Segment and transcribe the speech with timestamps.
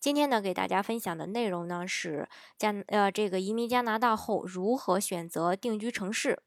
[0.00, 6.40] 今天呢，给大家分享的内容呢是加呃这个移民加拿大后如何选择定居城市。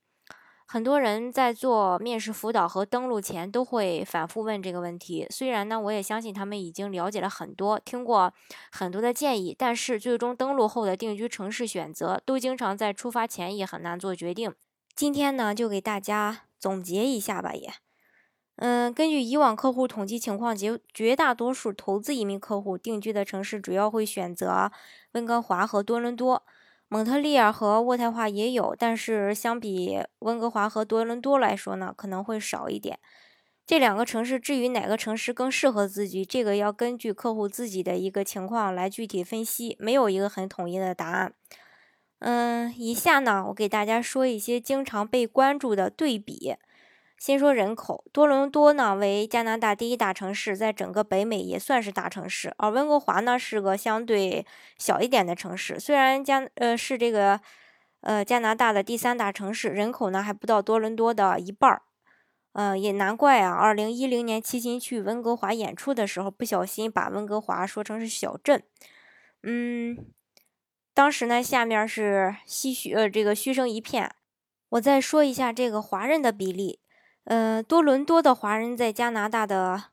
[0.65, 5.27] 很多人在做面试辅导和登录前都会反复问这个问题。
[5.29, 8.33] 虽然呢，我也相信他们已经了解了很多，听过
[8.71, 14.55] 很多的建议，但是最终登录后的定居城市选择，都经常在出发前也很难做决定。
[14.95, 17.73] 今天呢，就给大家总结一下吧，也，
[18.57, 24.71] 嗯，根据以往客户统计情况，绝绝大多数投资移民客户定居的城市主要会选择
[25.13, 26.43] 温哥华和多伦多。
[26.87, 32.99] 蒙特利尔和渥太华也有，但是相比温哥华和多伦多来说呢，可能会少一点。
[33.65, 41.33] 这两个城市，至于哪个城市更适合自己，这个要根据客户自己的一个情况来具体分析，没有一个很统一的答案。
[42.19, 46.55] 嗯，以下呢，我给大家说一些经常被关注的对比。
[47.21, 52.51] 先说人口，多伦多呢为加拿大第一大城市，在整个北美也算是大城市。
[52.57, 54.43] 而温哥华呢是个相对
[54.79, 57.39] 小一点的城市，虽然加呃是这个
[57.99, 61.83] 呃加拿大的第三大城市，人口呢还不到多伦多的一半儿。
[62.53, 68.63] 呃，也难怪啊，二零一零年齐秦去温哥华演出的时候，不小心把温哥华说成是小镇。
[69.43, 70.07] 嗯，
[70.95, 74.11] 当时呢下面是唏嘘呃这个嘘声一片。
[74.69, 76.79] 我再说一下这个华人的比例。
[77.25, 79.83] 呃，多伦多的华人在加拿大的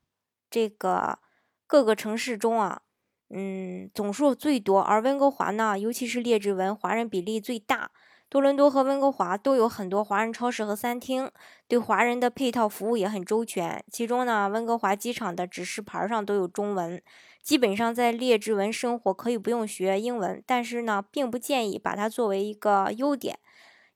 [0.51, 1.19] 这个
[1.67, 2.83] 各个城市中啊，
[3.31, 4.81] 嗯，总数最多。
[4.81, 7.91] 而温哥华呢，尤其是列治文，华人比例最大。
[8.31, 11.31] 多伦多和温哥华都有很多华人超市和餐厅，
[11.67, 13.83] 对华人的配套服务也很周全。
[13.91, 17.03] 其中呢，温哥华机场的指示牌上都有中文。
[17.43, 23.39] 基本上在列治文生活可以不用学英文，但是呢，并不建议把它作为一个优点。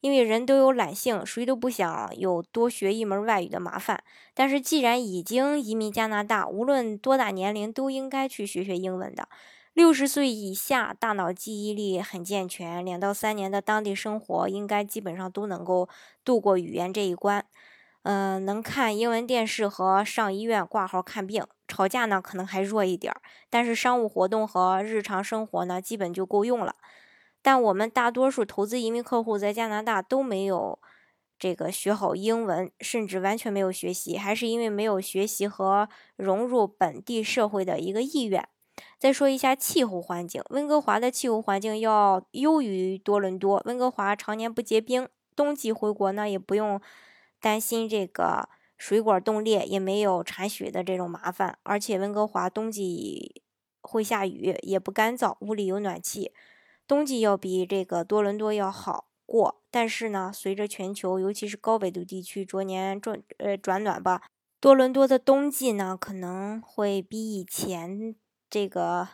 [0.02, 4.02] 因为人都有懒性，谁都不想有多学一门外语的麻烦。
[4.34, 9.28] 但是既然已经移民加拿大，无论多大年龄都应该去学学英文的。
[9.74, 15.88] 六十岁以下，大脑记忆力很健全，两到三年的当地生活应该基本上都能够
[16.24, 17.46] 度过语言这一关。
[18.02, 26.74] 嗯，能看英文电视和上医院挂号看病，吵架呢可能还弱一点儿，但是商务活动和日常生活呢基本就够用了。
[27.42, 30.78] 但我们大多数投资移民客户在加拿大都没有
[31.38, 38.48] 这个学好英文，甚至完全没有学习，还是因为没有学习和融入本地社会的一个意愿。
[38.98, 43.60] 再说一下气候环境，温哥华的气候环境要优于多伦多。
[43.66, 46.80] 温哥华常年不结冰，冬季回国呢也不用
[47.40, 48.48] 担心这个
[48.78, 51.58] 水管冻裂，也没有铲雪的这种麻烦。
[51.64, 53.42] 而且温哥华冬季
[53.82, 56.32] 会下雨，也不干燥，屋里有暖气。
[56.92, 64.20] 冬季要比这个多伦多要好过，但是呢，随着全球尤其是高纬度地区逐年转呃转暖吧，
[64.60, 68.14] 多伦多的冬季呢可能会比以前
[68.50, 69.08] 这个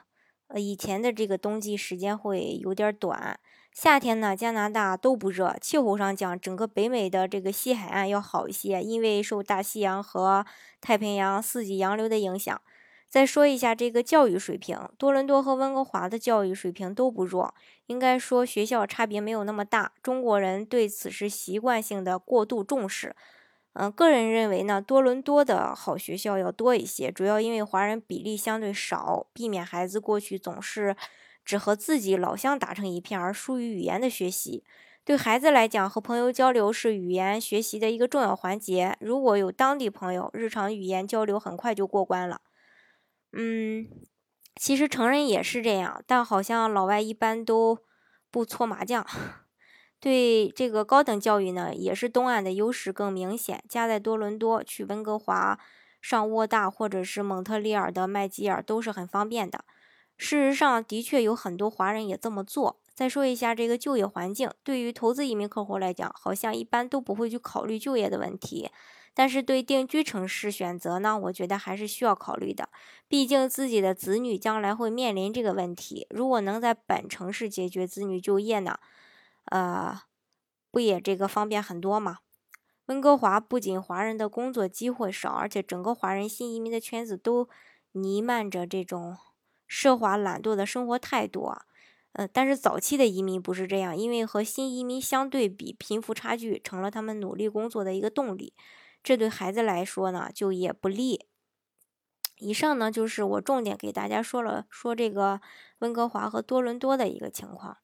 [0.48, 3.38] 呃以前的这个冬季时间会有点短。
[3.72, 10.44] 夏天呢，加拿大都不热，气候上讲，整个北美的这个西海岸要好一些，因为受大西洋和
[10.80, 12.60] 太平洋四季洋流的影响。
[13.08, 17.54] 再说一下这个教育水平，多伦多和温哥华的教育水平都不弱，
[17.86, 19.92] 应该说学校差别没有那么大。
[20.02, 23.16] 中国人对此是习惯性的过度重视。
[23.72, 30.96] 嗯，个人认为呢，多伦多的好学校要多一些，主要因为华人比例相对少，避免孩子过去总是
[31.44, 34.64] 只和自己老乡打成一片，而疏于语言的学习。
[35.04, 38.96] 对孩子来讲，和朋友交流是语言学习的一个重要环节。
[39.00, 42.42] 如果有当地朋友，日常语言交流很快就过关了。
[43.32, 43.86] 嗯，
[44.56, 47.78] 其实成人也是这样，但好像老外一般都
[48.30, 49.06] 不搓麻将。
[50.00, 53.62] 对这个高等教育呢，也是东岸的优势更明显。
[53.68, 55.58] 家在多伦多，去温哥华
[56.00, 59.64] 上沃大或者是蒙特利尔的麦吉尔都是很方便的。
[60.16, 62.80] 事实上，的确有很多华人也这么做。
[62.94, 68.70] 再说一下这个就业环境，对于投资移民客户来讲，好像一般都不会去考虑就业的问题。
[69.18, 72.68] 但是对定居城市选择呢，我觉得还是需要考虑的。
[73.08, 76.06] 毕竟自己的子女将来会面临这个问题。
[76.10, 78.78] 如果能在本城市解决子女就业呢，
[79.46, 80.02] 呃，
[80.70, 82.18] 不也这个方便很多吗？
[82.86, 87.48] 温哥华不仅华人的工作机会少，而且整个华人新移民的圈子都
[87.90, 89.16] 弥漫着这种
[89.68, 91.62] 奢华懒惰的生活态度啊。
[92.12, 98.52] 呃，但是早期的移民不是这样，因为和新移民相对比，贫富差距成了他们努力工作的一个动力，
[99.08, 101.24] 这对孩子来说呢，就也不利。
[102.36, 105.40] 以上呢，就是我重点给大家说了说这个
[105.78, 107.78] 温哥华和多伦多的一个情况，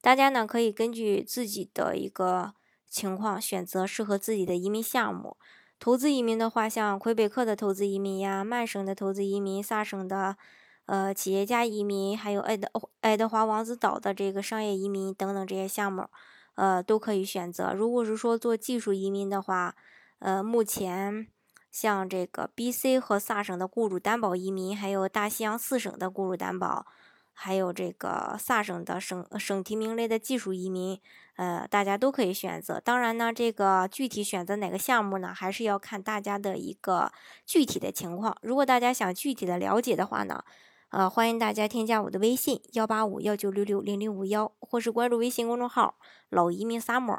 [0.00, 2.54] 大家呢可以根据自己的一个
[2.88, 5.36] 情况选择适合自己的移民项目。
[5.78, 10.36] 投资移民的话，像魁北克的投资移民呀，曼省的投资移民，萨省的。
[10.86, 12.68] 呃，企业家移民，还有爱德
[13.00, 16.08] 爱德华王子岛的这个商业移民等等这些项目，
[16.56, 17.72] 呃，都可以选择。
[17.72, 19.74] 如果是说做技术移民的话，
[20.24, 21.26] 呃，目前
[21.70, 26.86] 像这个 B.C 和萨省的雇主担保移民，还有大西洋四省的雇主担保，
[27.34, 30.98] 还有这个萨省的省省提名类的技术移民，
[31.36, 32.80] 呃，大家都可以选择。
[32.80, 37.12] 当然呢，这个具体选择哪个项目呢，还是要看大家的一个
[37.44, 38.34] 具体的情况。
[38.40, 40.42] 如果大家想具体的了解的话呢，
[40.88, 45.96] 呃，欢迎大家添加我的微信幺八五幺九六六零零五幺，或是关注微信公众号
[46.30, 47.18] “老移民 summer”，